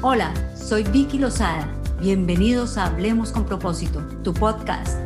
[0.00, 1.68] Hola, soy Vicky Lozada.
[2.00, 4.96] Bienvenidos a Hablemos con propósito, tu podcast,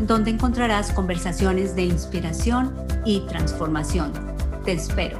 [0.00, 2.76] donde encontrarás conversaciones de inspiración
[3.06, 4.12] y transformación.
[4.66, 5.18] Te espero.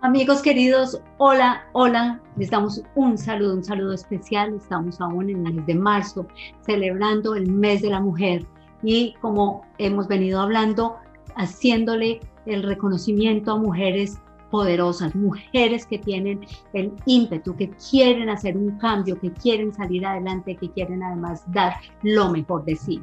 [0.00, 4.54] Amigos queridos, hola, hola, les damos un saludo, un saludo especial.
[4.54, 6.26] Estamos aún en el mes de marzo,
[6.64, 8.46] celebrando el mes de la mujer
[8.82, 10.96] y como hemos venido hablando,
[11.38, 14.20] haciéndole el reconocimiento a mujeres
[14.50, 20.56] poderosas, mujeres que tienen el ímpetu, que quieren hacer un cambio, que quieren salir adelante,
[20.56, 23.02] que quieren además dar lo mejor de sí.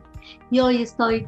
[0.52, 1.28] Y hoy estoy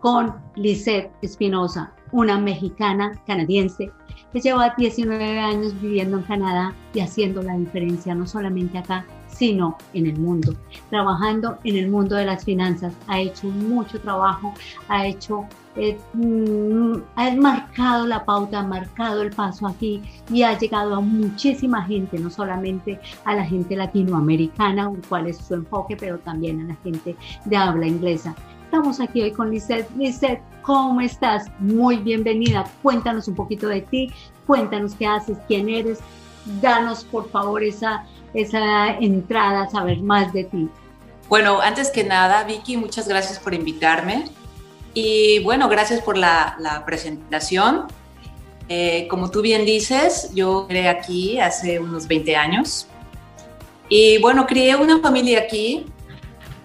[0.00, 3.90] con Lisette Espinosa, una mexicana canadiense
[4.32, 9.76] que lleva 19 años viviendo en Canadá y haciendo la diferencia no solamente acá, sino
[9.94, 10.54] en el mundo.
[10.90, 14.52] Trabajando en el mundo de las finanzas, ha hecho mucho trabajo,
[14.88, 15.46] ha hecho,
[15.76, 21.00] eh, mm, ha marcado la pauta, ha marcado el paso aquí y ha llegado a
[21.00, 26.68] muchísima gente, no solamente a la gente latinoamericana, cuál es su enfoque, pero también a
[26.68, 28.34] la gente de habla inglesa.
[28.68, 29.88] Estamos aquí hoy con Lizeth.
[29.96, 31.46] Lizeth, ¿cómo estás?
[31.58, 32.66] Muy bienvenida.
[32.82, 34.12] Cuéntanos un poquito de ti,
[34.46, 36.00] cuéntanos qué haces, quién eres.
[36.60, 40.68] Danos, por favor, esa, esa entrada a saber más de ti.
[41.28, 44.26] Bueno, antes que nada, Vicky, muchas gracias por invitarme.
[44.94, 47.86] Y bueno, gracias por la, la presentación.
[48.68, 52.86] Eh, como tú bien dices, yo creé aquí hace unos 20 años.
[53.88, 55.86] Y bueno, crié una familia aquí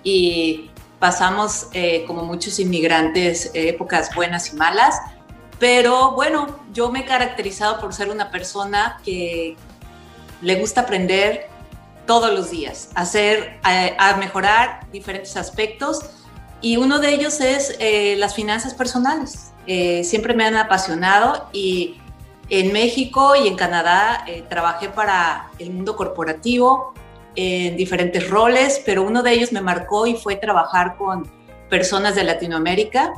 [0.04, 5.02] y pasamos, eh, como muchos inmigrantes, épocas buenas y malas,
[5.60, 9.56] pero bueno, yo me he caracterizado por ser una persona que
[10.42, 11.48] le gusta aprender
[12.06, 16.02] todos los días, hacer, a, mejorar diferentes aspectos
[16.62, 19.52] y uno de ellos es eh, las finanzas personales.
[19.66, 21.98] siempre me han apasionado y
[22.50, 26.94] en México y en Canadá trabajé para el mundo corporativo,
[27.36, 31.30] en diferentes roles, pero uno de ellos me marcó y fue trabajar con
[31.70, 33.14] personas de Latinoamérica.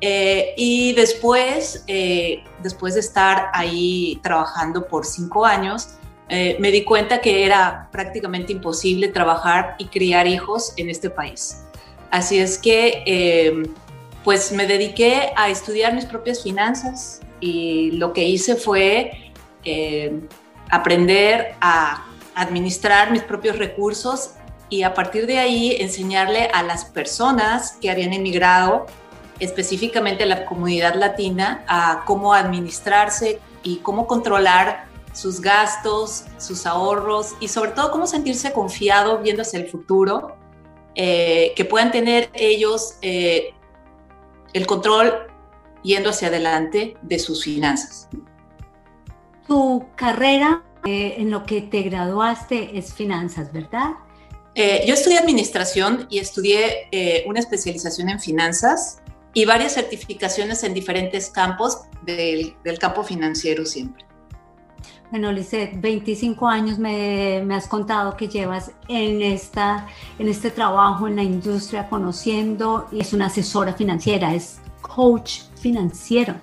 [0.00, 5.90] Eh, y después, eh, después de estar ahí trabajando por cinco años,
[6.28, 11.64] eh, me di cuenta que era prácticamente imposible trabajar y criar hijos en este país.
[12.10, 13.64] Así es que,
[14.22, 19.32] pues me dediqué a estudiar mis propias finanzas y lo que hice fue
[20.70, 24.34] aprender a administrar mis propios recursos
[24.68, 28.86] y a partir de ahí enseñarle a las personas que habían emigrado,
[29.38, 37.34] específicamente a la comunidad latina, a cómo administrarse y cómo controlar sus gastos, sus ahorros
[37.40, 40.36] y sobre todo cómo sentirse confiado viendo hacia el futuro,
[40.96, 43.54] eh, que puedan tener ellos eh,
[44.52, 45.12] el control
[45.82, 48.08] yendo hacia adelante de sus finanzas.
[49.46, 53.90] Tu carrera eh, en lo que te graduaste es finanzas, ¿verdad?
[54.86, 61.80] Yo estudié administración y estudié una especialización en finanzas y varias certificaciones en diferentes campos
[62.02, 64.06] del, del campo financiero siempre.
[65.14, 69.86] Bueno, Lisette, 25 años me, me, has contado que llevas en, esta,
[70.18, 76.34] en este trabajo en la industria conociendo y es una asesora financiera, es coach financiero.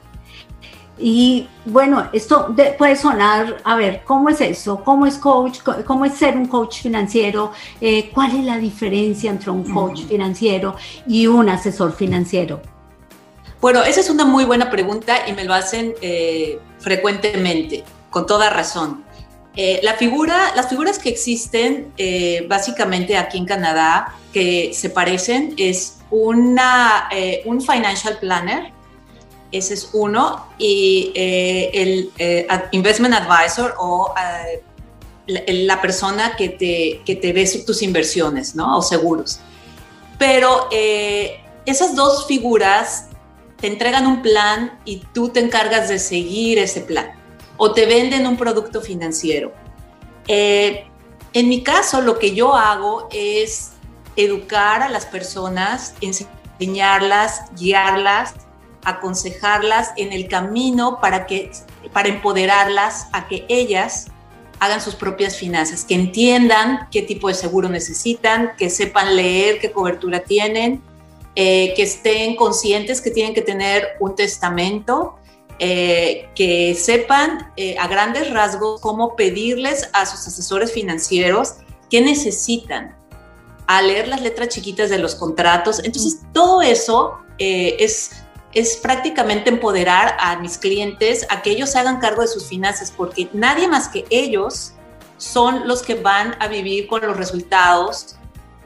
[0.97, 4.81] Y bueno, esto puede sonar, a ver, ¿cómo es eso?
[4.85, 5.59] ¿Cómo es coach?
[5.85, 7.51] ¿Cómo es ser un coach financiero?
[7.81, 12.61] Eh, ¿Cuál es la diferencia entre un coach financiero y un asesor financiero?
[13.59, 18.51] Bueno, esa es una muy buena pregunta y me lo hacen eh, frecuentemente, con toda
[18.51, 19.03] razón.
[19.55, 21.91] Eh, la figura, las figuras que existen
[22.47, 27.09] básicamente aquí en Canadá que se parecen es una,
[27.45, 28.71] un financial planner,
[29.51, 30.47] ese es uno.
[30.57, 34.63] Y eh, el eh, investment advisor o eh,
[35.27, 38.77] la, persona que te, que te ve tus inversiones, ¿no?
[38.77, 39.39] O seguros.
[40.17, 40.69] Pero
[41.65, 43.07] esas dos figuras
[43.59, 47.11] te entregan un plan y tú te encargas de seguir ese plan.
[47.63, 49.53] O te venden un producto financiero.
[50.27, 53.73] en mi caso, lo que yo hago es
[54.15, 58.33] educar a las personas, enseñarlas, guiarlas
[58.83, 61.51] aconsejarlas en el camino para, que,
[61.93, 64.07] para empoderarlas a que ellas
[64.59, 69.71] hagan sus propias finanzas, que entiendan qué tipo de seguro necesitan, que sepan leer qué
[69.71, 70.81] cobertura tienen,
[71.35, 75.17] eh, que estén conscientes que tienen que tener un testamento,
[75.63, 81.53] eh, que sepan eh, a grandes rasgos cómo pedirles a sus asesores financieros
[81.89, 82.97] qué necesitan,
[83.67, 85.79] a leer las letras chiquitas de los contratos.
[85.83, 88.11] Entonces, todo eso es
[88.53, 92.91] es prácticamente empoderar a mis clientes a que ellos se hagan cargo de sus finanzas,
[92.95, 94.73] porque nadie más que ellos
[95.17, 98.15] son los que van a vivir con los resultados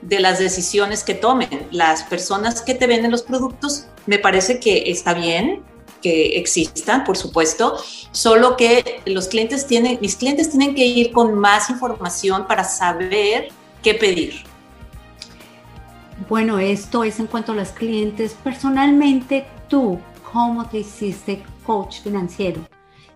[0.01, 1.68] de las decisiones que tomen.
[1.71, 5.63] Las personas que te venden los productos, me parece que está bien
[6.06, 7.78] existan, por supuesto,
[8.12, 13.50] solo que los clientes tienen, mis clientes tienen que ir con más información para saber
[13.81, 14.44] qué pedir.
[16.30, 18.36] Bueno, esto es en cuanto a los clientes.
[18.44, 20.00] Personalmente, tú,
[20.31, 22.62] ¿cómo te hiciste coach financiero?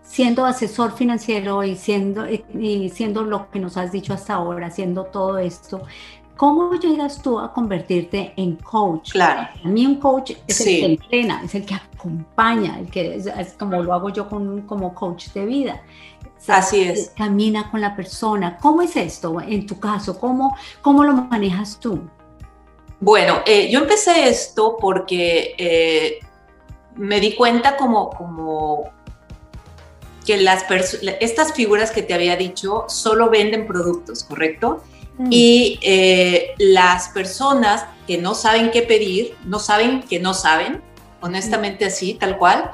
[0.04, 5.04] Siendo asesor financiero y siendo, y siendo lo que nos has dicho hasta ahora, haciendo
[5.04, 5.82] todo esto,
[6.40, 9.12] ¿cómo llegas tú a convertirte en coach?
[9.12, 9.46] Claro.
[9.62, 13.52] A mí un coach es el que entrena, es el que acompaña, el que es,
[13.58, 15.82] como lo hago yo con, como coach de vida.
[16.48, 17.12] Así es.
[17.14, 18.56] Camina con la persona.
[18.56, 20.18] ¿Cómo es esto en tu caso?
[20.18, 22.08] ¿Cómo, cómo lo manejas tú?
[23.00, 26.20] Bueno, eh, yo empecé esto porque eh,
[26.94, 28.84] me di cuenta como, como
[30.26, 30.64] que las
[31.20, 34.84] estas figuras que te había dicho solo venden productos, ¿correcto?
[35.18, 35.28] Mm.
[35.30, 40.82] Y eh, las personas que no saben qué pedir, no saben que no saben,
[41.20, 42.70] honestamente así, tal cual.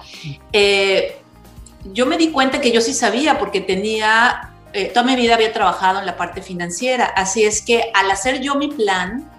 [1.93, 4.53] yo me di cuenta que yo sí sabía porque tenía,
[4.93, 8.57] toda mi vida había trabajado en la parte financiera, así es que al hacer yo
[8.57, 9.31] mi plan,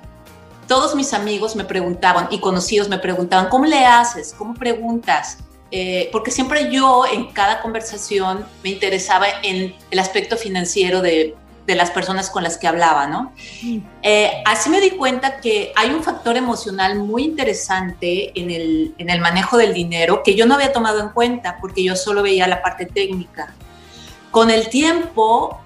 [0.67, 4.35] todos mis amigos me preguntaban y conocidos me preguntaban, ¿cómo le haces?
[4.37, 5.37] ¿Cómo preguntas?
[5.71, 11.35] Eh, porque siempre yo en cada conversación me interesaba en el aspecto financiero de,
[11.67, 13.33] de las personas con las que hablaba, ¿no?
[14.01, 19.09] Eh, así me di cuenta que hay un factor emocional muy interesante en el, en
[19.09, 22.47] el manejo del dinero que yo no había tomado en cuenta porque yo solo veía
[22.47, 23.53] la parte técnica.
[24.31, 25.59] Con el tiempo,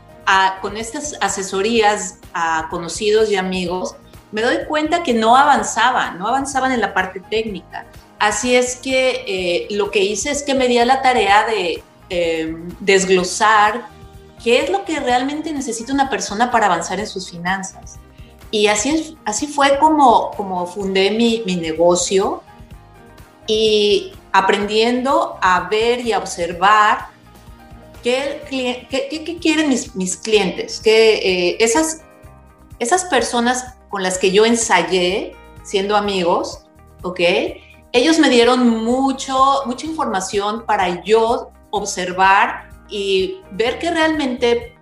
[0.61, 3.95] con estas asesorías a conocidos y amigos,
[4.31, 7.85] me doy cuenta que no avanzaban, no avanzaban en la parte técnica.
[8.21, 11.81] Así es que eh, lo que hice es que me di a la tarea de
[12.09, 13.87] em, desglosar
[14.43, 17.97] qué es lo que realmente necesita una persona para avanzar en sus finanzas.
[18.51, 22.43] Y así, así fue como, como fundé mi, mi negocio
[23.47, 27.07] y aprendiendo a ver y a observar
[28.03, 32.01] qué, qué, quieren mis, mis clientes, que eh, esas,
[32.77, 36.67] esas personas con las que yo ensayé siendo amigos,
[37.01, 37.19] ¿ok?
[37.93, 44.77] Ellos me dieron mucho, mucha información para yo observar y ver que realmente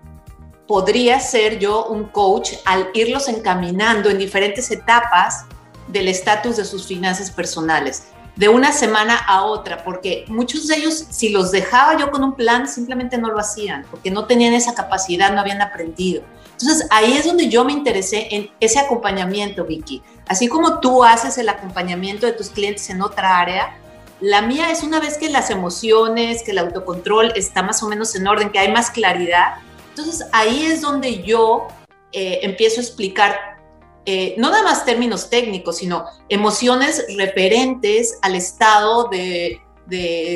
[0.68, 5.46] podría ser yo un coach al irlos encaminando en diferentes etapas
[5.88, 11.08] del estatus de sus finanzas personales, de una semana a otra, porque muchos de ellos,
[11.10, 14.76] si los dejaba yo con un plan, simplemente no lo hacían, porque no tenían esa
[14.76, 16.22] capacidad, no habían aprendido.
[16.62, 20.02] Entonces ahí es donde yo me interesé en ese acompañamiento, Vicky.
[20.28, 23.78] Así como tú haces el acompañamiento de tus clientes en otra área,
[24.20, 28.14] la mía es una vez que las emociones, que el autocontrol está más o menos
[28.16, 29.56] en orden, que hay más claridad.
[29.90, 31.68] Entonces ahí es donde yo
[32.12, 33.60] eh, empiezo a explicar
[34.06, 39.62] eh, no nada más términos técnicos, sino emociones referentes al estado de,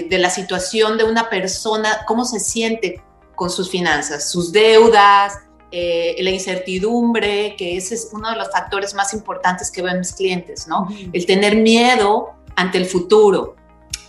[0.10, 3.02] la situación de una persona, cómo se siente
[3.36, 5.40] con sus finanzas, sus deudas,
[5.76, 10.14] eh, la incertidumbre, que ese es uno de los factores más importantes que ven mis
[10.14, 10.88] clientes, ¿no?
[11.12, 13.56] El tener miedo ante el futuro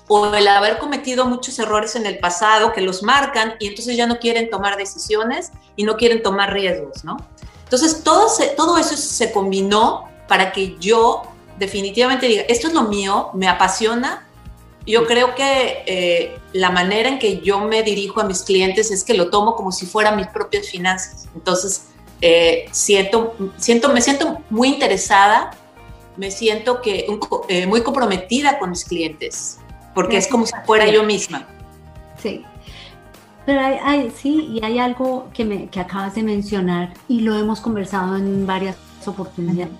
[0.07, 4.07] o el haber cometido muchos errores en el pasado que los marcan y entonces ya
[4.07, 7.17] no quieren tomar decisiones y no quieren tomar riesgos, ¿no?
[7.63, 8.27] Entonces todo,
[8.59, 11.23] todo eso se combinó para que yo
[11.59, 14.29] definitivamente diga, esto es lo mío, me apasiona
[14.87, 19.03] yo creo que eh, la manera en que yo me dirijo a mis clientes es
[19.03, 21.27] que lo tomo como si fueran mis propias finanzas.
[21.35, 21.87] Entonces,
[22.21, 25.53] eh, siento, siento, me siento muy interesada,
[26.17, 27.07] me siento que
[27.49, 29.59] eh, muy comprometida con mis clientes,
[29.95, 31.47] porque es como si fuera yo misma.
[32.23, 32.45] Sí.
[33.47, 37.61] Pero hay, sí, y hay algo que, me, que acabas de mencionar y lo hemos
[37.61, 39.75] conversado en varias oportunidades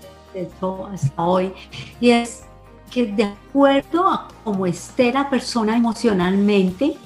[0.93, 1.53] hasta hoy,
[2.01, 2.43] y es
[2.95, 6.97] que de acuerdo a cómo esté la persona emocionalmente,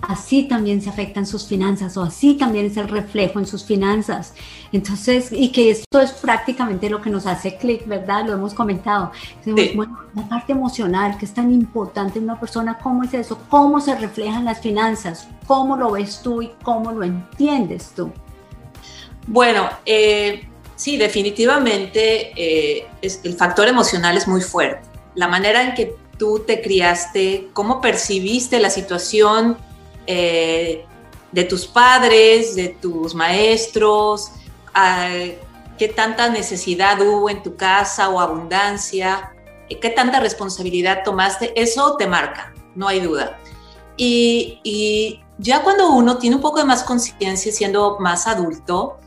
[0.00, 4.34] así también se afectan sus finanzas o así también es el reflejo en sus finanzas.
[4.70, 8.24] Entonces, y que esto es prácticamente lo que nos hace clic, ¿verdad?
[8.24, 9.10] Lo hemos comentado.
[9.44, 13.36] Bueno, la parte emocional, que es tan importante en una persona, ¿cómo es eso?
[13.48, 15.26] ¿Cómo se reflejan las finanzas?
[15.48, 18.12] ¿Cómo lo ves tú y cómo lo entiendes tú?
[19.26, 24.88] Bueno, eh, Sí, definitivamente eh, el factor emocional es muy fuerte.
[25.14, 29.56] La manera en que tú te criaste, cómo percibiste la situación
[30.06, 30.84] eh,
[31.32, 34.32] de tus padres, de tus maestros,
[35.78, 39.30] qué tanta necesidad hubo en tu casa o abundancia.
[39.68, 43.40] qué tanta responsabilidad tomaste, eso te marca, no hay duda.
[43.96, 48.98] Y, y ya cuando uno tiene un poco de más conciencia siendo más adulto,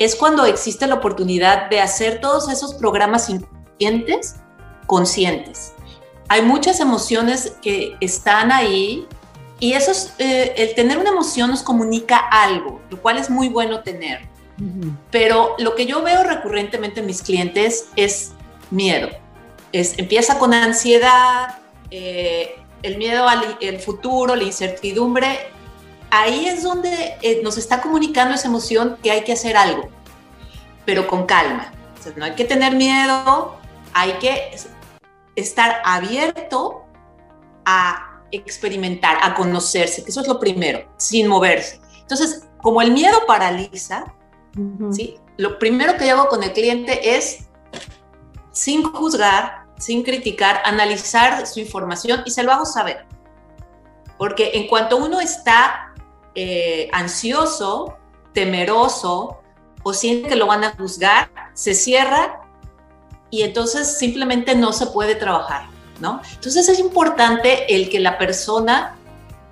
[0.00, 4.36] es cuando existe la oportunidad de hacer todos esos programas inconscientes
[4.86, 5.74] conscientes.
[6.28, 9.06] Hay muchas emociones que están ahí
[9.58, 13.48] y eso es, eh, el tener una emoción nos comunica algo, lo cual es muy
[13.48, 14.28] bueno tener.
[15.10, 18.32] Pero lo que yo veo recurrentemente en mis clientes es
[18.70, 19.08] miedo.
[19.72, 21.58] Es, empieza con ansiedad,
[21.90, 25.38] eh, el miedo al el futuro, la incertidumbre.
[26.10, 29.88] Ahí es donde eh, nos está comunicando esa emoción que hay que hacer algo,
[30.84, 31.72] pero con calma.
[32.16, 33.56] no hay que tener miedo,
[33.92, 34.56] hay que
[35.36, 36.84] estar abierto
[37.64, 41.80] a experimentar, a conocerse, que eso es lo primero, sin moverse.
[42.00, 44.12] Entonces, como el miedo paraliza,
[44.90, 45.16] ¿sí?
[45.36, 47.48] lo primero que yo hago con el cliente es,
[48.52, 53.06] sin juzgar, sin criticar, analizar su información y se lo hago saber.
[54.18, 55.89] Porque en cuanto uno está
[56.34, 57.96] eh, ansioso,
[58.32, 59.40] temeroso
[59.82, 62.42] o siente que lo van a juzgar, se cierra
[63.30, 65.70] y entonces simplemente no se puede trabajar.
[66.34, 68.96] Entonces es importante el que la persona,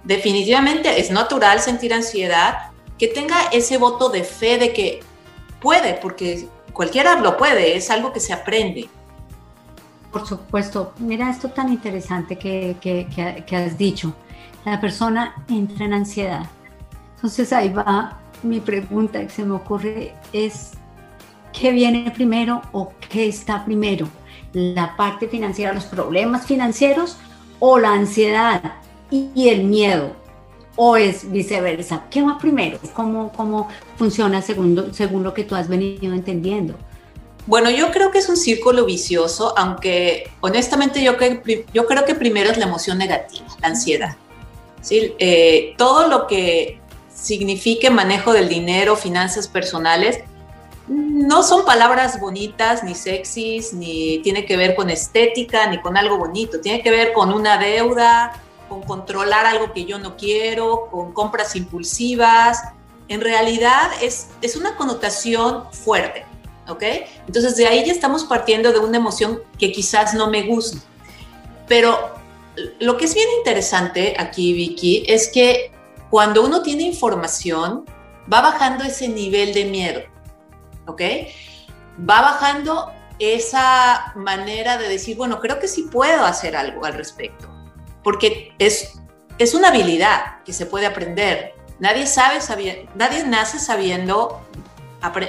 [0.04, 5.00] definitivamente es natural sentir ansiedad, que tenga ese voto de fe de que
[5.60, 8.88] puede, porque cualquiera lo puede, es algo que se aprende.
[10.10, 14.14] Por supuesto, mira esto tan interesante que, que has dicho.
[14.64, 16.46] La persona entra en ansiedad.
[17.18, 20.72] Entonces ahí va mi pregunta que se me ocurre es,
[21.52, 24.08] ¿qué viene primero o qué está primero?
[24.52, 27.16] la parte financiera, los problemas financieros
[27.60, 28.62] o la ansiedad
[29.10, 30.16] y el miedo
[30.76, 32.04] o es viceversa?
[32.10, 32.78] ¿Qué va primero?
[32.94, 36.74] ¿Cómo, cómo funciona según, según lo que tú has venido entendiendo?
[37.46, 41.14] Bueno, yo creo que es un círculo vicioso, aunque honestamente yo,
[41.72, 44.16] yo creo que primero es la emoción negativa, la ansiedad.
[44.82, 45.14] ¿sí?
[45.18, 46.78] Eh, todo lo que
[47.20, 50.20] signifique manejo del dinero, finanzas personales,
[50.88, 56.16] no son palabras bonitas, ni sexys, ni tiene que ver con estética, ni con algo
[56.16, 56.60] bonito.
[56.60, 61.56] Tiene que ver con una deuda, con controlar algo que yo no quiero, con compras
[61.56, 62.62] impulsivas.
[63.08, 66.24] En realidad es, es una connotación fuerte,
[66.68, 66.82] ¿ok?
[67.26, 70.78] Entonces de ahí ya estamos partiendo de una emoción que quizás no me gusta.
[71.66, 72.14] Pero
[72.80, 75.72] lo que es bien interesante aquí, Vicky, es que
[76.10, 77.84] cuando uno tiene información,
[78.32, 80.00] va bajando ese nivel de miedo.
[80.88, 81.02] ¿ok?
[82.08, 87.48] Va bajando esa manera de decir, bueno, creo que sí puedo hacer algo al respecto,
[88.02, 89.00] porque es,
[89.38, 91.54] es una habilidad que se puede aprender.
[91.78, 94.40] Nadie, sabe, nadie nace sabiendo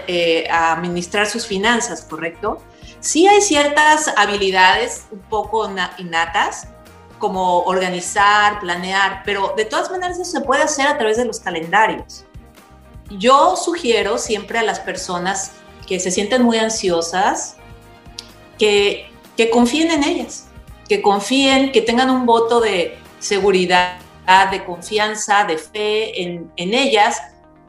[0.07, 2.63] eh, administrar sus finanzas, ¿correcto?
[3.01, 6.67] Sí hay ciertas habilidades un poco innatas,
[7.19, 11.39] como organizar, planear, pero de todas maneras eso se puede hacer a través de los
[11.39, 12.25] calendarios.
[13.11, 15.51] Yo sugiero siempre a las personas
[15.87, 17.57] que se sienten muy ansiosas
[18.57, 20.47] que, que confíen en ellas,
[20.87, 23.97] que confíen, que tengan un voto de seguridad,
[24.51, 27.19] de confianza, de fe en, en ellas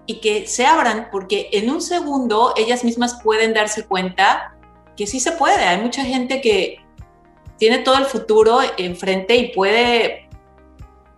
[0.05, 4.55] y que se abran, porque en un segundo ellas mismas pueden darse cuenta
[4.97, 5.65] que sí se puede.
[5.65, 6.81] Hay mucha gente que
[7.61, 10.27] tiene todo el futuro enfrente y puede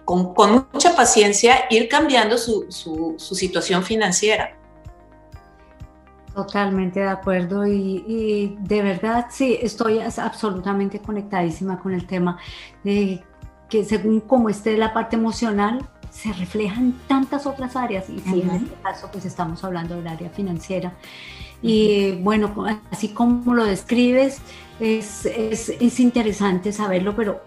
[0.04, 0.34] con,
[0.72, 4.58] mucha paciencia ir cambiando su, su, situación financiera.
[6.34, 12.38] Totalmente de acuerdo y, de verdad sí, estoy absolutamente conectadísima con el tema
[12.82, 13.22] de
[13.70, 18.50] que según cómo esté la parte emocional, se reflejan tantas otras áreas y sí, en
[18.50, 20.92] este caso pues estamos hablando del área financiera.
[21.62, 22.52] Y bueno,
[22.90, 24.42] así como lo describes,
[24.83, 27.41] es, es, es interesante saberlo, pero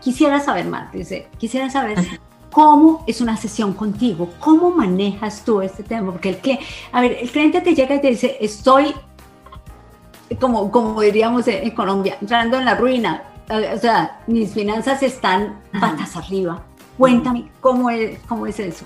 [0.00, 1.98] quisiera saber más, dice, quisiera saber
[2.52, 7.18] cómo es una sesión contigo, cómo manejas tú este tema, porque el cliente, a ver,
[7.20, 8.94] el cliente te llega y te dice, estoy,
[10.40, 16.16] como, como diríamos en Colombia, entrando en la ruina, o sea, mis finanzas están patas
[16.16, 16.62] arriba.
[16.96, 18.84] Cuéntame, ¿cómo es, cómo es eso?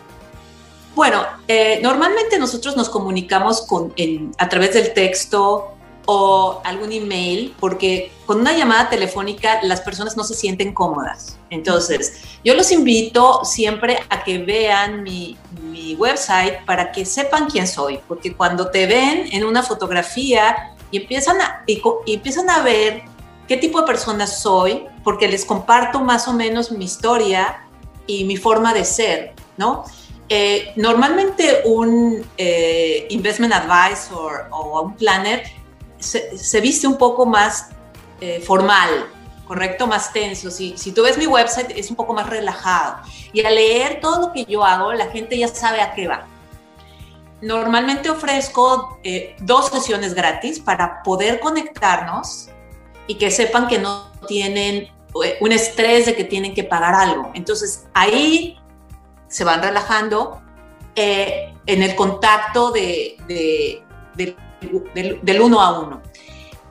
[0.94, 3.92] Bueno, eh, normalmente nosotros nos comunicamos con,
[4.38, 5.72] a través del texto,
[6.06, 11.38] o algún email, porque con una llamada telefónica las personas no se sienten cómodas.
[11.50, 15.36] Entonces, yo los invito siempre a que vean mi,
[15.70, 20.98] mi website para que sepan quién soy, porque cuando te ven en una fotografía y
[20.98, 23.02] empiezan a, y, empiezan a ver
[23.48, 27.64] qué tipo de persona soy, porque les comparto más o menos mi historia
[28.06, 29.84] y mi forma de ser, ¿no?
[30.28, 35.42] Eh, normalmente un eh, investment advisor o un planner
[36.02, 37.70] se, viste un poco más
[38.20, 39.08] eh, formal,
[39.46, 39.86] ¿correcto?
[39.86, 40.50] Más tenso.
[40.50, 42.98] Si, tú ves mi website, es un poco más relajado.
[43.32, 46.26] Y al leer todo lo que yo hago, la gente ya sabe a qué va.
[47.40, 52.48] Normalmente ofrezco eh, dos sesiones gratis para poder conectarnos
[53.06, 54.88] y que sepan que no tienen
[55.24, 57.30] eh, un estrés de que tienen que pagar algo.
[57.34, 58.58] Entonces ahí
[59.28, 60.40] se van relajando
[60.94, 63.82] en el contacto de,
[64.94, 66.02] del uno a uno.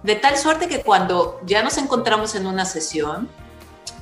[0.03, 3.29] De tal suerte que cuando ya nos encontramos en una sesión,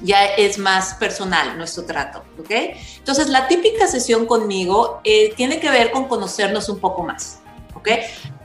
[0.01, 2.51] ya es más personal nuestro trato, ¿ok?
[2.98, 7.39] Entonces, la típica sesión conmigo eh, tiene que ver con conocernos un poco más,
[7.75, 7.89] ¿ok?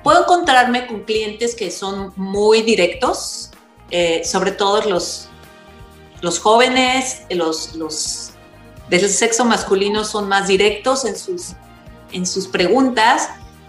[0.02, 3.50] Puedo encontrarme con clientes que son muy directos,
[3.90, 5.28] eh, sobre todo los,
[6.22, 8.32] los jóvenes, los, los
[8.88, 11.52] del sexo masculino son más directos en sus,
[12.12, 13.28] en sus preguntas,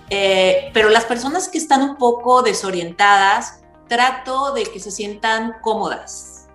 [0.09, 6.47] eh, pero las personas que están un poco desorientadas, trato de que se sientan cómodas.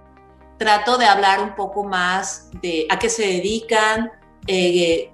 [0.59, 4.11] Trato de hablar un poco más de a qué se dedican
[4.47, 5.11] eh,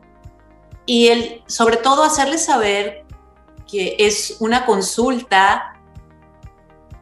[0.86, 3.04] y el, sobre todo hacerles saber
[3.70, 5.74] que es una consulta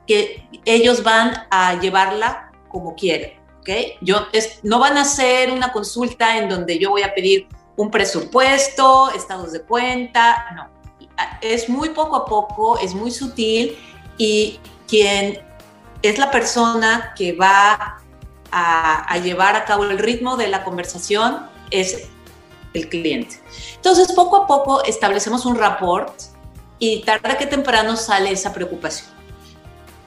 [0.07, 3.41] que ellos van a llevarla como quieren.
[3.61, 3.95] ¿okay?
[4.00, 7.91] Yo, es, no van a hacer una consulta en donde yo voy a pedir un
[7.91, 10.74] presupuesto, estados de cuenta, no.
[11.40, 13.76] Es muy poco a poco, es muy sutil
[14.18, 15.40] y quien
[16.02, 18.00] es la persona que va
[18.50, 22.09] a, llevar a cabo el ritmo de la conversación es
[22.73, 23.40] el cliente.
[23.76, 26.14] Entonces, poco a poco establecemos un rapport
[26.78, 29.09] y tarde que temprano sale esa preocupación.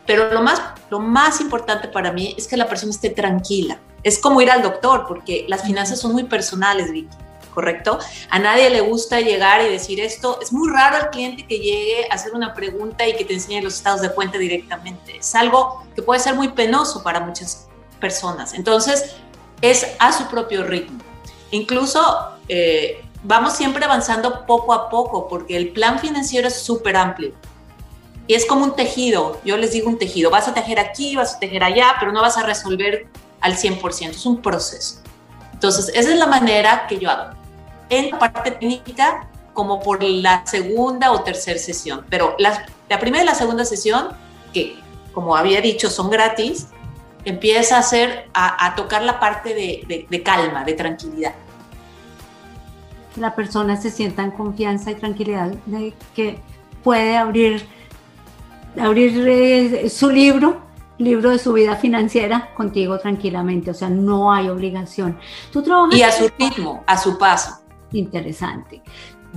[0.06, 3.80] Pero lo más, lo más importante para mí es que la persona esté tranquila.
[4.04, 7.18] Es como ir al doctor, porque las finanzas son muy personales, Vicky.
[7.58, 7.98] ¿Correcto?
[8.30, 10.38] A nadie le gusta llegar y decir esto.
[10.44, 13.64] Es muy raro al cliente que llegue a hacer una pregunta y que te enseñe
[13.64, 15.18] los estados de cuenta directamente.
[15.18, 17.68] Es algo que puede ser muy penoso para muchas
[18.00, 18.54] personas.
[18.54, 19.16] Entonces,
[19.64, 21.00] es a su propio ritmo.
[21.50, 22.00] Incluso
[22.48, 27.32] eh, vamos siempre avanzando poco a poco porque el plan financiero es súper amplio.
[28.28, 31.34] Y es como un tejido, yo les digo un tejido, vas a tejer aquí, vas
[31.34, 33.08] a tejer allá, pero no vas a resolver
[33.42, 35.00] al 100%, es un proceso.
[35.54, 37.47] Entonces, esa es la manera que yo hago
[37.90, 42.06] en la parte técnica como por la segunda o tercera sesión.
[42.10, 44.10] Pero la, la primera y la segunda sesión,
[44.54, 44.78] que
[45.14, 46.68] como había dicho son gratis,
[47.26, 51.34] empieza a, hacer, a, tocar la parte de, de, calma, de tranquilidad.
[53.16, 56.40] La persona se sienta en confianza y tranquilidad de que
[56.84, 57.68] puede abrir,
[58.80, 60.68] abrir eh, su libro
[61.00, 65.20] libro de su vida financiera contigo tranquilamente, o sea, no hay obligación.
[65.52, 68.82] Tú trabajas y a su ritmo, a su paso interesante.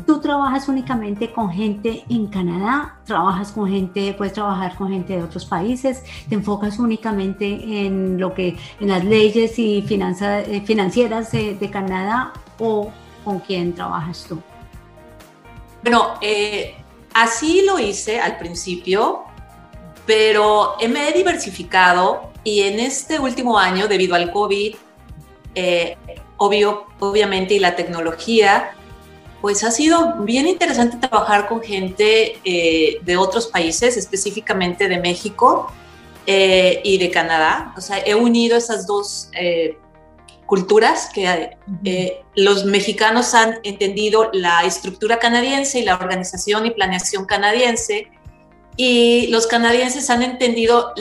[0.07, 5.23] Tú trabajas únicamente con gente en Canadá, trabajas con gente, puedes trabajar con gente de
[5.23, 7.47] otros países, te enfocas únicamente
[7.87, 12.91] en lo que, en las leyes y finanzas, eh, financieras de, Canadá o
[13.25, 14.41] con quién trabajas tú.
[15.83, 16.77] Bueno, eh,
[17.13, 19.25] así lo hice al principio,
[20.07, 24.75] pero me he diversificado y en este último año, debido al COVID,
[25.55, 25.97] eh,
[26.43, 28.71] obvio, obviamente, y la tecnología,
[29.43, 35.71] pues ha sido bien interesante trabajar con gente eh, de otros países, específicamente de México
[36.27, 37.75] eh, y de Canadá.
[37.77, 39.77] O sea, he unido esas dos eh,
[40.47, 41.59] culturas que
[42.35, 48.11] los mexicanos han entendido la estructura canadiense y la organización y planeación canadiense,
[48.79, 50.95] y los canadienses han entendido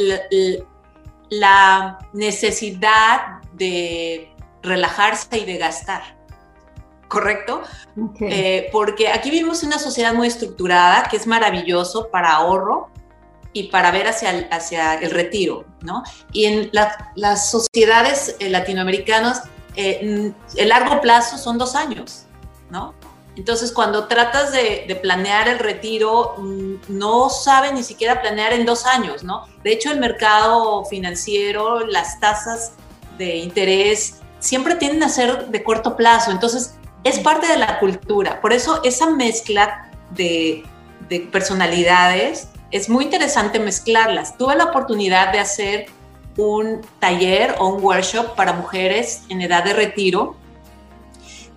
[1.29, 4.28] la necesidad de
[4.61, 6.17] relajarse y de gastar.
[7.07, 7.63] ¿Correcto?
[8.21, 12.89] Eh, porque aquí vivimos una sociedad muy estructurada que es maravilloso para ahorro
[13.51, 16.03] y para ver hacia el, hacia el retiro, ¿no?
[16.31, 16.71] Y en
[17.15, 19.43] las sociedades eh, latinoamericanas,
[19.75, 22.25] eh, el largo plazo son dos años,
[22.69, 22.93] ¿no?
[23.35, 28.65] Entonces, cuando tratas de, de, planear el retiro, mm, no saben ni siquiera planear en
[28.65, 29.47] dos años, ¿no?
[29.63, 32.73] De hecho, el mercado financiero, las tasas
[33.17, 38.41] de interés siempre tienden a ser de corto plazo, entonces es parte de la cultura.
[38.41, 40.63] Por eso esa mezcla de,
[41.31, 44.37] personalidades es muy interesante mezclarlas.
[44.37, 45.87] Tuve la oportunidad de hacer
[46.37, 50.35] un taller o un workshop para mujeres en edad de retiro.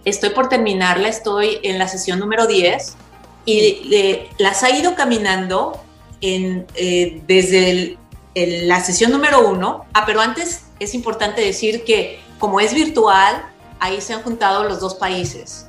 [0.05, 2.97] Estoy por terminarla, estoy en la sesión número 10
[3.45, 5.83] y las ha ido caminando
[6.23, 7.99] en, eh, desde
[8.35, 9.85] la sesión número 1.
[9.93, 13.45] Ah, pero antes es importante decir que como es virtual,
[13.81, 15.67] ahí se han juntado los dos países.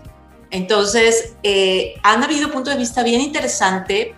[0.52, 4.13] Entonces, eh, han habido puntos de vista bien interesante.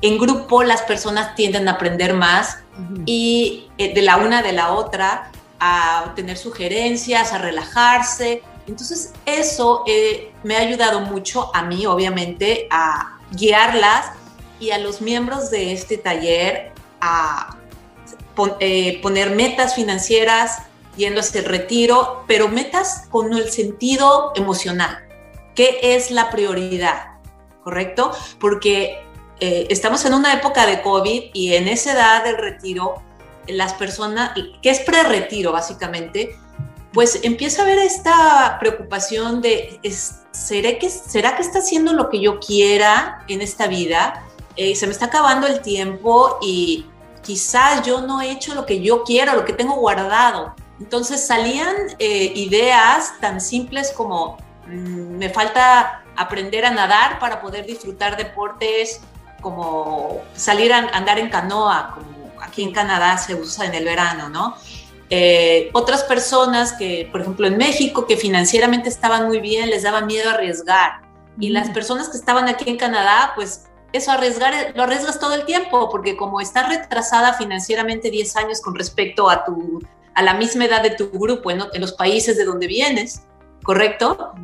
[0.00, 2.58] En grupo las personas tienden a aprender más
[3.04, 5.30] y eh, de la una de la otra.
[5.64, 8.42] a tener sugerencias, a relajarse.
[8.66, 14.06] Entonces eso eh, me ha ayudado mucho a mí, obviamente, a guiarlas
[14.58, 17.56] y a los miembros de este taller a
[18.34, 20.62] poner metas financieras
[20.96, 25.06] yendo hacia el retiro, pero metas con el sentido emocional.
[25.54, 27.18] ¿Qué es la prioridad?
[27.62, 28.12] ¿Correcto?
[28.38, 29.04] Porque
[29.40, 33.02] eh, estamos en una época de COVID y en esa edad del retiro
[33.48, 36.36] las personas, que es pre-retiro básicamente,
[36.92, 39.80] pues empieza a haber esta preocupación de,
[40.30, 44.24] ¿seré que, ¿será que está haciendo lo que yo quiera en esta vida?
[44.56, 46.86] Eh, se me está acabando el tiempo y
[47.22, 50.54] quizás yo no he hecho lo que yo quiero, lo que tengo guardado.
[50.82, 57.64] Entonces salían eh, ideas tan simples como, mm, me falta aprender a nadar para poder
[57.64, 59.00] disfrutar deportes
[59.40, 64.28] como salir a andar en canoa, como aquí en Canadá se usa en el verano,
[64.28, 64.56] ¿no?
[65.08, 70.00] Eh, otras personas que, por ejemplo, en México, que financieramente estaban muy bien, les daba
[70.00, 71.02] miedo arriesgar.
[71.38, 75.44] Y las personas que estaban aquí en Canadá, pues eso arriesgar, lo arriesgas todo el
[75.44, 79.80] tiempo, porque como estás retrasada financieramente 10 años con respecto a, tu,
[80.14, 83.22] a la misma edad de tu grupo en, los países de donde vienes,
[83.62, 84.34] ¿correcto?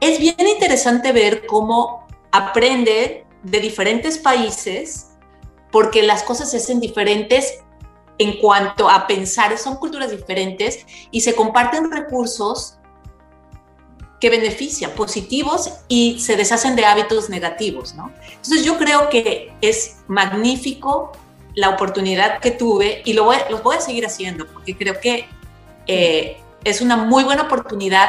[0.00, 5.12] Es bien interesante ver cómo aprende de diferentes países
[5.70, 7.60] porque las cosas se hacen diferentes
[8.18, 12.78] en cuanto a pensar, son culturas diferentes y se comparten recursos
[14.20, 18.10] que benefician, positivos y se deshacen de hábitos negativos, ¿no?
[18.30, 21.12] Entonces yo creo que es magnífico
[21.56, 25.26] la oportunidad que tuve y voy, los voy a seguir haciendo porque creo que
[25.86, 28.08] eh, es una muy buena oportunidad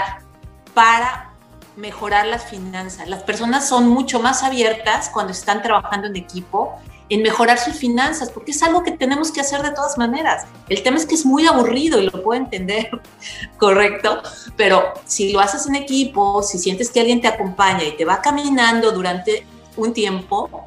[0.74, 1.32] para
[1.78, 3.08] mejorar las finanzas.
[3.08, 6.76] Las personas son mucho más abiertas cuando están trabajando en equipo
[7.10, 10.46] en mejorar sus finanzas, porque es algo que tenemos que hacer de todas maneras.
[10.68, 12.90] El tema es que es muy aburrido y lo puedo entender,
[13.58, 14.22] correcto,
[14.58, 18.22] pero si lo haces en equipo, si sientes que alguien te acompaña y te va
[18.22, 19.46] caminando durante
[19.78, 20.66] un tiempo,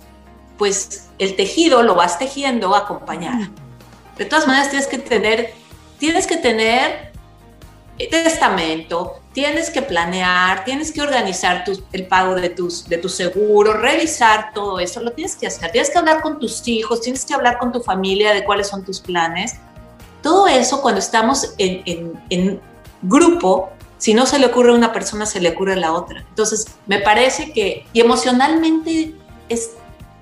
[0.60, 3.48] pues el tejido lo vas tejiendo acompañar.
[4.18, 5.54] De todas maneras tienes que tener,
[5.96, 7.12] tienes que tener
[8.10, 14.52] testamento, tienes que planear, tienes que organizar el pago de tus, de tu seguro, revisar
[14.52, 15.72] todo eso, lo tienes que hacer.
[15.72, 18.84] Tienes que hablar con tus hijos, tienes que hablar con tu familia de cuáles son
[18.84, 19.54] tus planes.
[20.22, 22.60] Todo eso cuando estamos en, en
[23.00, 26.20] grupo, si no se le ocurre a una persona, se le ocurre a la otra.
[26.28, 29.14] Entonces, me parece que, y emocionalmente
[29.48, 29.70] es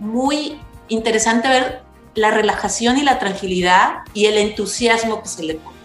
[0.00, 0.58] muy
[0.88, 1.82] interesante ver
[2.14, 5.78] la relajación y la tranquilidad y el entusiasmo que se le pone.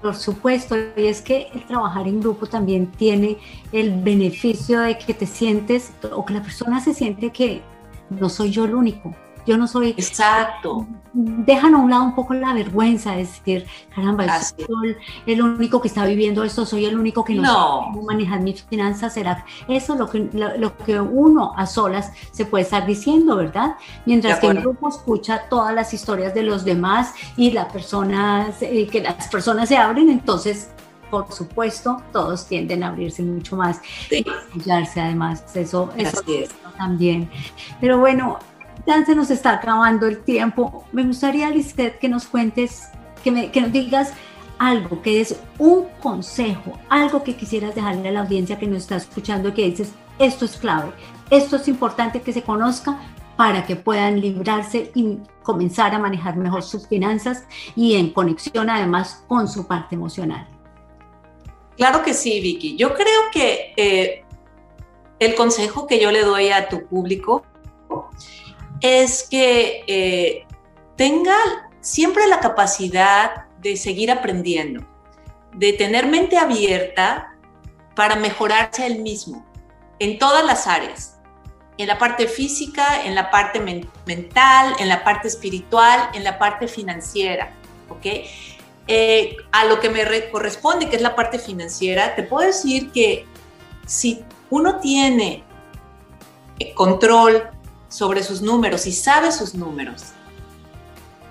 [0.00, 3.38] Por supuesto, y es que el trabajar en grupo también tiene
[3.70, 7.62] el beneficio de que te sientes o que la persona se siente que
[8.10, 9.14] no soy yo el único,
[9.46, 9.90] yo no soy...
[9.90, 10.86] Exacto.
[11.14, 15.88] Dejan a un lado un poco la vergüenza, de decir, caramba, soy el único que
[15.88, 17.80] está viviendo esto, soy el único que no, no.
[17.92, 19.12] cómo manejar mis finanzas.
[19.12, 23.76] ¿Será eso lo que, lo, que uno a solas se puede estar diciendo, verdad?
[24.06, 28.86] Mientras que el grupo escucha todas las historias de los demás y la persona, eh,
[28.86, 30.70] que las personas se abren, entonces
[31.12, 36.22] por supuesto, todos tienden a abrirse mucho más y apoyarse además, eso, eso
[36.78, 37.30] también.
[37.82, 38.38] Pero bueno,
[38.86, 40.84] ya se nos está acabando el tiempo.
[40.92, 42.88] Me gustaría, Lisette, que nos cuentes,
[43.22, 44.12] que, me, que nos digas
[44.58, 48.96] algo, que es un consejo, algo que quisieras dejarle a la audiencia que nos está
[48.96, 50.92] escuchando, que dices, esto es clave,
[51.30, 52.98] esto es importante que se conozca
[53.36, 59.24] para que puedan librarse y comenzar a manejar mejor sus finanzas y en conexión además
[59.26, 60.46] con su parte emocional.
[61.76, 62.76] Claro que sí, Vicky.
[62.76, 64.24] Yo creo que eh,
[65.18, 67.44] el consejo que yo le doy a tu público
[68.82, 70.46] es que eh,
[70.96, 71.36] tenga
[71.80, 74.84] siempre la capacidad de seguir aprendiendo,
[75.54, 77.34] de tener mente abierta
[77.94, 79.46] para mejorarse él mismo
[80.00, 81.20] en todas las áreas,
[81.78, 86.66] en la parte física, en la parte mental, en la parte espiritual, en la parte
[86.66, 87.52] financiera,
[87.88, 88.06] ¿ok?
[88.88, 93.26] Eh, a lo que me corresponde, que es la parte financiera, te puedo decir que
[93.86, 95.44] si uno tiene
[96.58, 97.48] eh, control
[97.92, 100.02] sobre sus números y sabe sus números,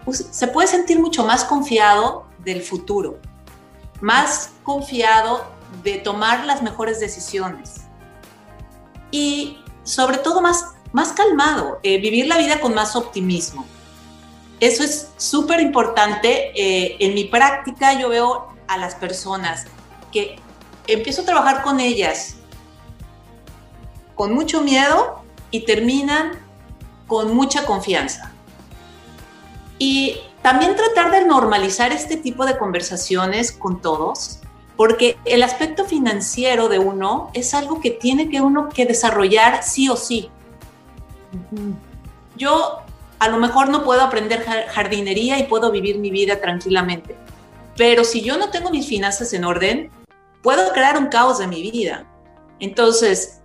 [0.06, 3.18] pues, se puede sentir mucho más confiado del futuro,
[4.00, 5.44] más confiado
[5.84, 7.82] de tomar las mejores decisiones
[9.10, 13.66] y sobre todo más, más calmado, eh, vivir la vida con más optimismo.
[14.60, 16.52] Eso es súper importante.
[16.54, 19.66] Eh, en mi práctica yo veo a las personas
[20.12, 20.40] que
[20.86, 22.36] empiezo a trabajar con ellas
[24.14, 26.41] con mucho miedo y terminan
[27.12, 28.32] con mucha confianza.
[29.78, 34.40] Y también tratar de normalizar este tipo de conversaciones con todos,
[34.78, 39.90] porque el aspecto financiero de uno es algo que tiene que uno que desarrollar sí
[39.90, 40.30] o sí.
[42.38, 42.78] Yo
[43.20, 47.18] a lo mejor no puedo aprender jardinería y puedo vivir mi vida tranquilamente,
[47.76, 49.92] pero si yo no tengo mis finanzas en orden,
[50.42, 52.06] puedo crear un caos de mi vida.
[52.62, 53.42] Entonces,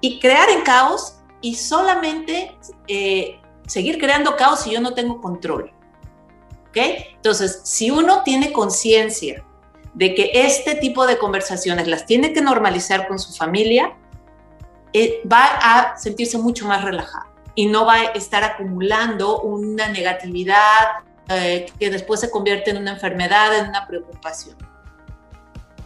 [0.00, 2.56] y crear en caos y solamente
[2.88, 5.72] eh, seguir creando caos si yo no tengo control.
[6.68, 6.76] ¿Ok?
[7.14, 9.44] Entonces, si uno tiene conciencia
[9.94, 13.96] de que este tipo de conversaciones las tiene que normalizar con su familia,
[14.92, 21.04] eh, va a sentirse mucho más relajado y no va a estar acumulando una negatividad
[21.28, 24.56] eh, que después se convierte en una enfermedad, en una preocupación.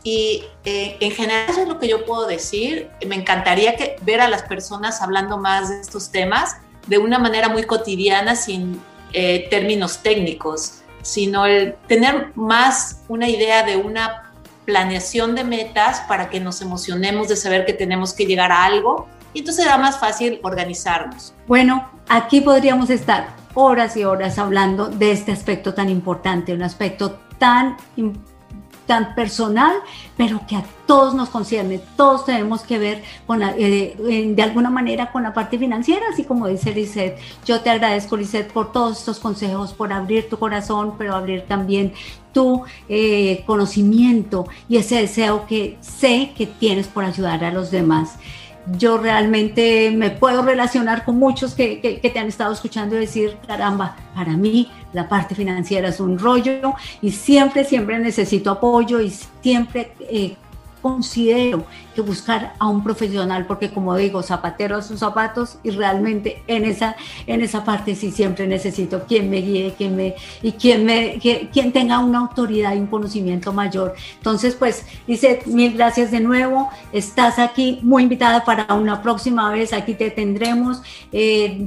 [0.03, 2.91] Y eh, en general eso es lo que yo puedo decir.
[3.07, 7.49] Me encantaría que, ver a las personas hablando más de estos temas de una manera
[7.49, 8.81] muy cotidiana, sin
[9.13, 14.33] eh, términos técnicos, sino el tener más una idea de una
[14.65, 19.09] planeación de metas para que nos emocionemos de saber que tenemos que llegar a algo
[19.33, 21.35] y entonces era más fácil organizarnos.
[21.47, 27.19] Bueno, aquí podríamos estar horas y horas hablando de este aspecto tan importante, un aspecto
[27.39, 28.30] tan importante
[28.91, 29.73] tan personal,
[30.17, 31.81] pero que a todos nos concierne.
[31.97, 33.95] Todos tenemos que ver con eh,
[34.35, 37.17] de alguna manera con la parte financiera, así como dice Lisette.
[37.47, 41.93] Yo te agradezco, Lisette, por todos estos consejos, por abrir tu corazón, pero abrir también
[42.33, 48.19] tu eh, conocimiento y ese deseo que sé que tienes por ayudar a los demás
[48.79, 54.37] yo realmente me puedo relacionar con muchos que, te han estado escuchando decir, caramba, para
[54.37, 60.37] mí la parte financiera es un rollo y siempre, siempre necesito apoyo y siempre eh,
[60.81, 61.65] considero
[61.95, 66.65] que buscar a un profesional, porque como digo, zapatero a sus zapatos y realmente en
[66.65, 71.19] esa, en esa parte sí siempre necesito quien me guíe, quien me, y quien, me,
[71.19, 73.95] quien tenga una autoridad y un conocimiento mayor.
[74.17, 76.71] Entonces, pues, dice mil gracias de nuevo.
[76.93, 79.73] Estás aquí muy invitada para una próxima vez.
[79.73, 80.83] Aquí te tendremos.
[81.13, 81.59] Eh,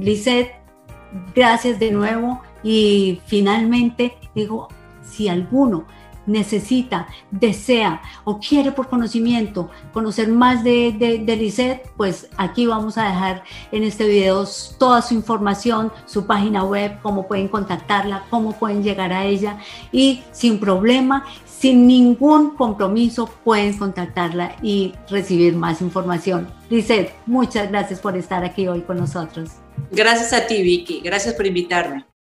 [1.34, 2.42] gracias de nuevo.
[2.62, 4.68] Y finalmente, digo,
[5.02, 5.86] si alguno
[6.26, 13.04] necesita, desea o quiere por conocimiento conocer más de, de, de pues aquí vamos a
[13.04, 14.44] dejar en este video
[14.78, 19.58] toda su información, su página web, cómo pueden contactarla, cómo pueden llegar a ella
[19.92, 26.48] y sin problema, sin ningún compromiso pueden contactarla y recibir más información.
[26.70, 29.50] Lisette, muchas gracias por estar aquí hoy con nosotros.
[29.90, 31.00] Gracias a ti, Vicky.
[31.00, 32.13] Gracias por invitarme.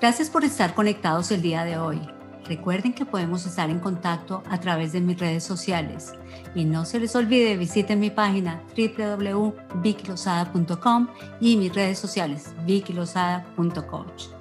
[0.00, 2.00] Gracias por estar conectados el día de hoy.
[2.44, 6.12] Recuerden que podemos estar en contacto a través de mis redes sociales.
[6.54, 11.08] Y no se les olvide, visiten mi página www.vicilosada.com
[11.40, 14.37] y mis redes sociales, vicilosada.coach.